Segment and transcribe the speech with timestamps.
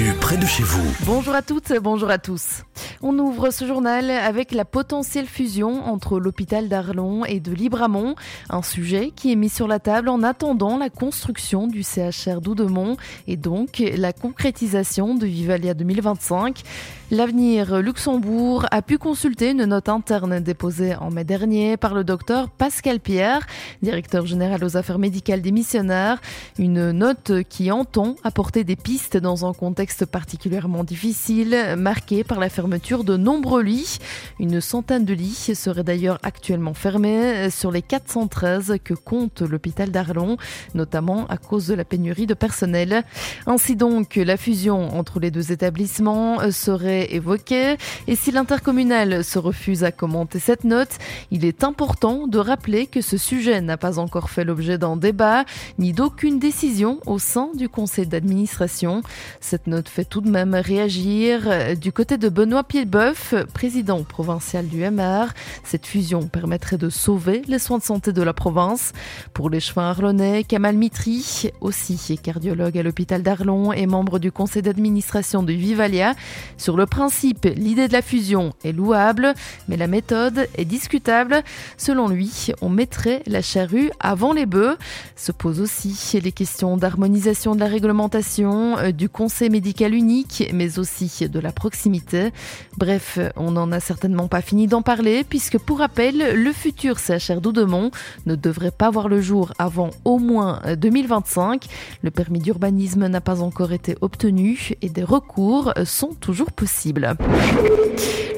[0.00, 0.94] l'actu près de chez vous.
[1.04, 2.62] Bonjour à toutes, bonjour à tous.
[3.02, 8.14] On ouvre ce journal avec la potentielle fusion entre l'hôpital d'Arlon et de Libramont,
[8.50, 12.98] un sujet qui est mis sur la table en attendant la construction du CHR d'Oudemont
[13.26, 16.62] et donc la concrétisation de Vivalia 2025.
[17.10, 22.50] L'avenir Luxembourg a pu consulter une note interne déposée en mai dernier par le docteur
[22.50, 23.46] Pascal Pierre,
[23.82, 26.20] directeur général aux affaires médicales des missionnaires.
[26.56, 32.48] Une note qui entend apporter des pistes dans un contexte particulièrement difficile, marqué par la
[32.48, 33.98] fermeture de nombreux lits.
[34.38, 40.36] Une centaine de lits seraient d'ailleurs actuellement fermés sur les 413 que compte l'hôpital d'Arlon,
[40.74, 43.04] notamment à cause de la pénurie de personnel.
[43.46, 47.76] Ainsi donc, la fusion entre les deux établissements serait évoqué.
[48.08, 50.98] Et si l'intercommunal se refuse à commenter cette note,
[51.30, 55.44] il est important de rappeler que ce sujet n'a pas encore fait l'objet d'un débat,
[55.78, 59.02] ni d'aucune décision au sein du conseil d'administration.
[59.40, 61.76] Cette note fait tout de même réagir.
[61.76, 65.26] Du côté de Benoît Piedboeuf, président provincial du MR,
[65.64, 68.94] cette fusion permettrait de sauver les soins de santé de la province.
[69.34, 74.62] Pour les chevins arlonnais, Kamal Mitri, aussi cardiologue à l'hôpital d'Arlon et membre du conseil
[74.62, 76.14] d'administration de Vivalia,
[76.56, 79.34] sur le principe, l'idée de la fusion est louable,
[79.68, 81.42] mais la méthode est discutable.
[81.76, 84.78] Selon lui, on mettrait la charrue avant les bœufs.
[85.16, 90.78] Se posent aussi les questions d'harmonisation de la réglementation, euh, du conseil médical unique, mais
[90.78, 92.30] aussi de la proximité.
[92.78, 97.40] Bref, on n'en a certainement pas fini d'en parler, puisque pour rappel, le futur CHR
[97.40, 97.90] d'Oudemont
[98.26, 101.66] ne devrait pas voir le jour avant au moins 2025.
[102.02, 107.16] Le permis d'urbanisme n'a pas encore été obtenu et des recours sont toujours possibles.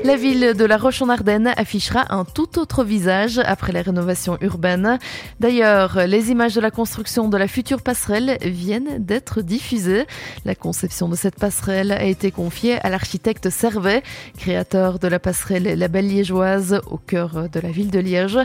[0.04, 4.98] La ville de La Roche-en-Ardenne affichera un tout autre visage après la rénovation urbaine.
[5.40, 10.06] D'ailleurs, les images de la construction de la future passerelle viennent d'être diffusées.
[10.44, 14.02] La conception de cette passerelle a été confiée à l'architecte Servet,
[14.36, 18.38] créateur de la passerelle La Belle Liégeoise au cœur de la ville de Liège.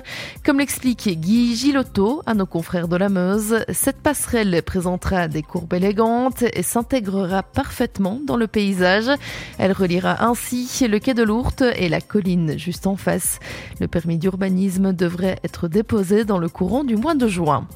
[0.45, 5.73] Comme l'explique Guy Gilotto à nos confrères de la Meuse, cette passerelle présentera des courbes
[5.73, 9.09] élégantes et s'intégrera parfaitement dans le paysage.
[9.57, 13.39] Elle reliera ainsi le quai de Lourdes et la colline juste en face.
[13.79, 14.93] Le permis d'urbanisme
[15.23, 17.67] être déposé dans le courant du mois de juin.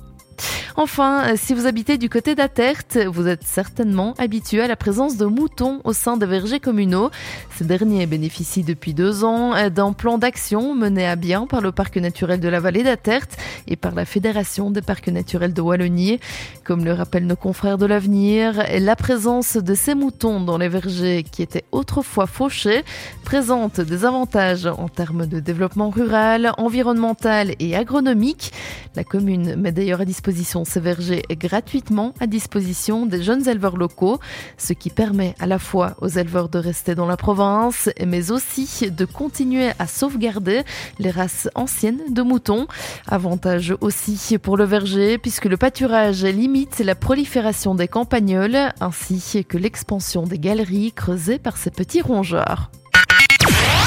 [0.81, 5.15] Enfin, euh, si vous habitez du côté d'Aterte, vous êtes certainement habitué à la présence
[5.15, 7.11] de moutons au sein des vergers communaux.
[7.55, 11.71] Ces derniers bénéficient depuis deux ans euh, d'un plan d'action mené à bien par le
[11.71, 13.37] parc naturel de la vallée d'Aterte
[13.67, 16.19] et par la Fédération des parcs naturels de Wallonie.
[16.63, 21.21] Comme le rappellent nos confrères de l'avenir, la présence de ces moutons dans les vergers
[21.21, 22.83] qui étaient autrefois fauchés
[23.23, 28.51] présente des avantages en termes de développement rural, environnemental et agronomique.
[28.95, 34.19] La commune met d'ailleurs à disposition ces vergers gratuitement à disposition des jeunes éleveurs locaux,
[34.57, 38.89] ce qui permet à la fois aux éleveurs de rester dans la province, mais aussi
[38.89, 40.61] de continuer à sauvegarder
[40.99, 42.67] les races anciennes de moutons.
[43.07, 49.57] Avantage aussi pour le verger puisque le pâturage limite la prolifération des campagnols ainsi que
[49.57, 52.71] l'expansion des galeries creusées par ces petits rongeurs.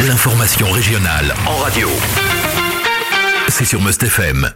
[0.07, 1.89] L'information régionale en radio.
[3.49, 4.51] C'est sur Must FM.